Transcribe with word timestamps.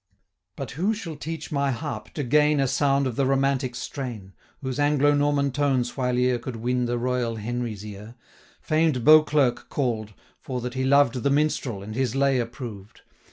But 0.55 0.71
who 0.71 0.95
shall 0.95 1.15
teach 1.15 1.51
my 1.51 1.69
harp 1.69 2.09
to 2.15 2.23
gain 2.23 2.59
A 2.59 2.67
sound 2.67 3.05
of 3.05 3.17
the 3.17 3.25
romantic 3.27 3.75
strain, 3.75 4.33
Whose 4.63 4.79
Anglo 4.79 5.13
Norman 5.13 5.51
tones 5.51 5.91
whilere 5.95 6.39
Could 6.41 6.55
win 6.55 6.87
the 6.87 6.97
royal 6.97 7.35
Henry's 7.35 7.85
ear, 7.85 8.15
140 8.67 8.67
Famed 8.67 9.05
Beauclerk 9.05 9.69
call'd, 9.69 10.15
for 10.39 10.59
that 10.61 10.73
he 10.73 10.85
loved 10.85 11.21
The 11.21 11.29
minstrel, 11.29 11.83
and 11.83 11.93
his 11.93 12.15
lay 12.15 12.39
approved? 12.39 13.01